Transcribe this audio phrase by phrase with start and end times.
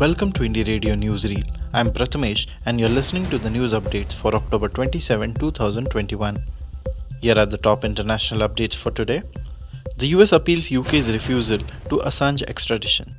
[0.00, 1.44] Welcome to Indie Radio Newsreel.
[1.72, 6.38] I'm Prathamesh and you're listening to the news updates for October 27, 2021.
[7.20, 9.22] Here are the top international updates for today.
[9.96, 13.12] The US appeals UK's refusal to Assange extradition.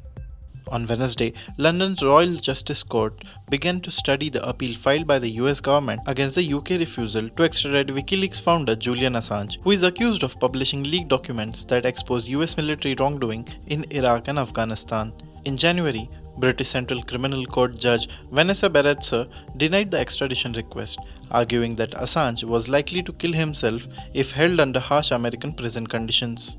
[0.70, 5.59] On Wednesday, London's Royal Justice Court began to study the appeal filed by the US
[5.59, 10.39] government against the UK refusal to extradite WikiLeaks founder Julian Assange, who is accused of
[10.39, 15.11] publishing leaked documents that expose US military wrongdoing in Iraq and Afghanistan.
[15.45, 20.99] In January, British Central Criminal Court Judge Vanessa Baraitser denied the extradition request,
[21.31, 26.55] arguing that Assange was likely to kill himself if held under harsh American prison conditions.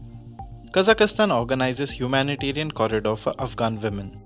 [0.72, 4.20] Kazakhstan organizes humanitarian corridor for Afghan women.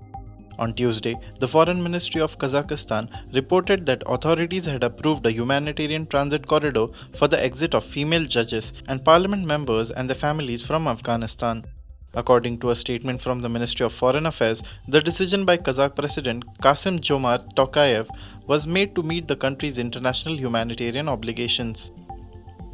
[0.57, 6.47] On Tuesday, the Foreign Ministry of Kazakhstan reported that authorities had approved a humanitarian transit
[6.47, 11.65] corridor for the exit of female judges and parliament members and their families from Afghanistan.
[12.15, 16.45] According to a statement from the Ministry of Foreign Affairs, the decision by Kazakh President
[16.59, 18.09] Kassym-Jomart Tokayev
[18.47, 21.91] was made to meet the country's international humanitarian obligations.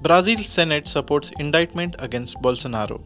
[0.03, 3.03] Brazil's Senate supports indictment against Bolsonaro.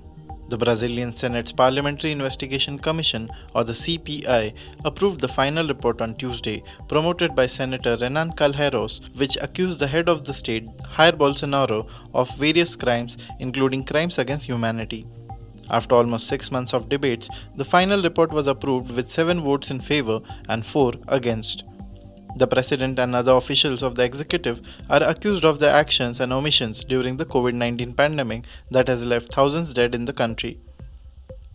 [0.50, 6.64] The Brazilian Senate's Parliamentary Investigation Commission, or the CPI, approved the final report on Tuesday,
[6.88, 12.38] promoted by Senator Renan Calheiros, which accused the head of the state, Jair Bolsonaro, of
[12.38, 15.08] various crimes, including crimes against humanity.
[15.70, 19.80] After almost six months of debates, the final report was approved with seven votes in
[19.80, 21.64] favor and four against.
[22.38, 26.84] The president and other officials of the executive are accused of their actions and omissions
[26.84, 30.60] during the COVID 19 pandemic that has left thousands dead in the country.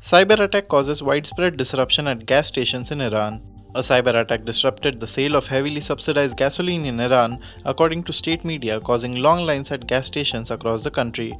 [0.00, 3.42] Cyber attack causes widespread disruption at gas stations in Iran.
[3.74, 8.42] A cyber attack disrupted the sale of heavily subsidized gasoline in Iran, according to state
[8.42, 11.34] media, causing long lines at gas stations across the country.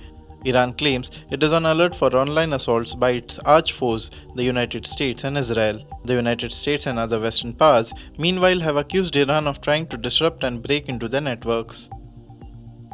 [0.45, 4.87] Iran claims it is on alert for online assaults by its arch foes, the United
[4.87, 5.87] States and Israel.
[6.05, 10.45] The United States and other Western powers, meanwhile, have accused Iran of trying to disrupt
[10.45, 11.91] and break into their networks.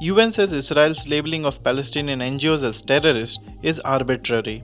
[0.01, 4.63] UN says Israel's labeling of Palestinian NGOs as terrorists is arbitrary.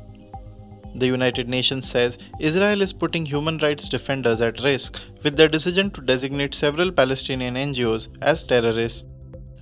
[0.95, 5.91] The United Nations says Israel is putting human rights defenders at risk with their decision
[5.93, 9.05] to designate several Palestinian NGOs as terrorists.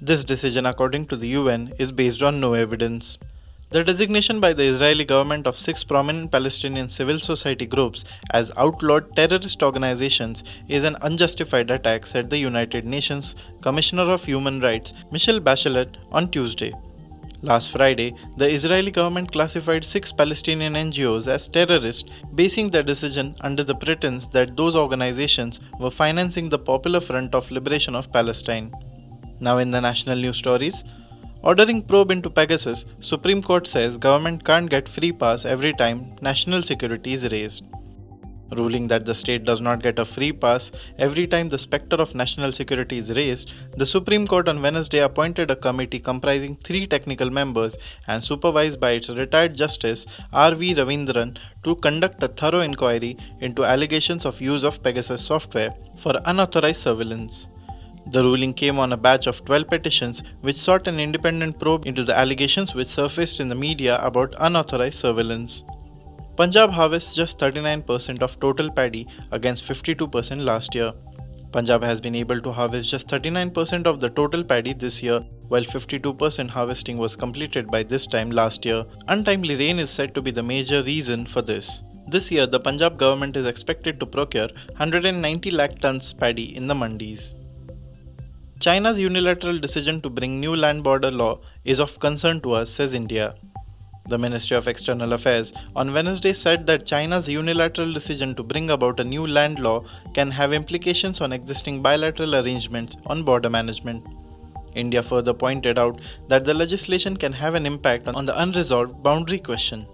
[0.03, 3.19] This decision, according to the UN, is based on no evidence.
[3.69, 9.15] The designation by the Israeli government of six prominent Palestinian civil society groups as outlawed
[9.15, 15.39] terrorist organizations is an unjustified attack, said the United Nations Commissioner of Human Rights, Michelle
[15.39, 16.73] Bachelet, on Tuesday.
[17.43, 23.65] Last Friday, the Israeli government classified six Palestinian NGOs as terrorists, basing their decision under
[23.65, 28.73] the pretense that those organizations were financing the Popular Front of Liberation of Palestine.
[29.41, 30.85] Now in the national news stories,
[31.43, 36.61] ordering probe into Pegasus, Supreme Court says government can't get free pass every time national
[36.63, 37.65] security is raised.
[38.59, 42.17] Ruling that the state does not get a free pass every time the specter of
[42.17, 47.31] national security is raised, the Supreme Court on Wednesday appointed a committee comprising three technical
[47.31, 47.79] members
[48.09, 50.55] and supervised by its retired Justice R.
[50.55, 50.75] V.
[50.75, 56.83] Ravindran to conduct a thorough inquiry into allegations of use of Pegasus software for unauthorized
[56.83, 57.47] surveillance.
[58.07, 62.03] The ruling came on a batch of 12 petitions which sought an independent probe into
[62.03, 65.65] the allegations which surfaced in the media about unauthorized surveillance.
[66.37, 70.93] Punjab harvests just 39% of total paddy against 52% last year.
[71.53, 75.65] Punjab has been able to harvest just 39% of the total paddy this year, while
[75.65, 78.85] 52% harvesting was completed by this time last year.
[79.09, 81.83] Untimely rain is said to be the major reason for this.
[82.07, 86.75] This year, the Punjab government is expected to procure 190 lakh tons paddy in the
[86.75, 87.35] mandis.
[88.61, 92.93] China's unilateral decision to bring new land border law is of concern to us, says
[92.93, 93.35] India.
[94.09, 99.01] The Ministry of External Affairs on Wednesday said that China's unilateral decision to bring about
[99.01, 104.07] a new land law can have implications on existing bilateral arrangements on border management.
[104.75, 105.99] India further pointed out
[106.29, 109.87] that the legislation can have an impact on the unresolved boundary question.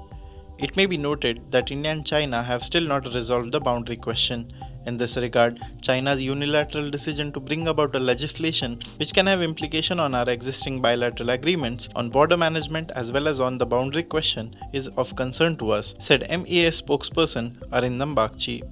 [0.59, 4.53] It may be noted that India and China have still not resolved the boundary question,
[4.87, 10.01] in this regard, China's unilateral decision to bring about a legislation which can have implication
[10.01, 14.55] on our existing bilateral agreements on border management as well as on the boundary question
[14.73, 18.63] is of concern to us, said MEA spokesperson Arindam Bagchi.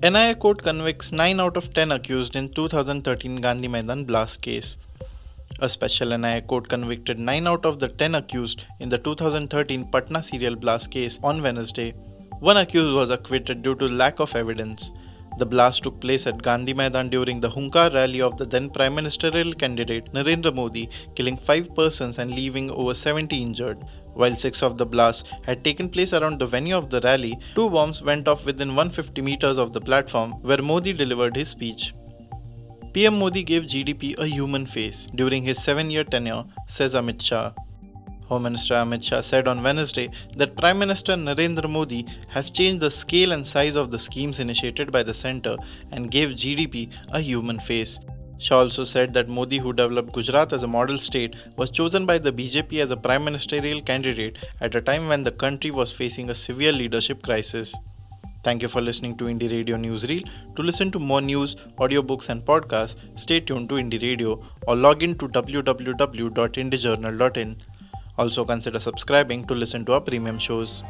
[0.00, 4.76] NIA court convicts 9 out of 10 accused in 2013 Gandhi Maidan blast case.
[5.60, 10.22] A special NIA court convicted 9 out of the 10 accused in the 2013 Patna
[10.22, 11.94] serial blast case on Wednesday.
[12.38, 14.92] One accused was acquitted due to lack of evidence.
[15.38, 18.96] The blast took place at Gandhi Maidan during the Hunkar rally of the then Prime
[18.96, 23.78] Ministerial candidate Narendra Modi, killing five persons and leaving over 70 injured.
[24.14, 27.70] While six of the blasts had taken place around the venue of the rally, two
[27.70, 31.94] bombs went off within 150 meters of the platform where Modi delivered his speech.
[32.92, 37.52] PM Modi gave GDP a human face during his seven year tenure, says Amit Shah.
[38.28, 42.90] Home Minister Amit Shah said on Wednesday that Prime Minister Narendra Modi has changed the
[42.90, 45.56] scale and size of the schemes initiated by the centre
[45.92, 47.98] and gave GDP a human face.
[48.38, 52.18] Shah also said that Modi, who developed Gujarat as a model state, was chosen by
[52.18, 56.30] the BJP as a prime ministerial candidate at a time when the country was facing
[56.30, 57.74] a severe leadership crisis.
[58.44, 60.28] Thank you for listening to Indie Radio Newsreel.
[60.54, 65.02] To listen to more news, audiobooks, and podcasts, stay tuned to Indie Radio or log
[65.02, 67.56] in to www.indiejournal.in.
[68.18, 70.82] Also, consider subscribing to listen to our premium shows.